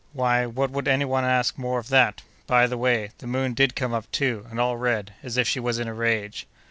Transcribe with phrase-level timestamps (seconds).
[0.13, 2.21] Why, what would any one ask more than that?
[2.47, 5.59] By the way, the moon did come up, too, and all red, as if she
[5.59, 6.47] was in a rage."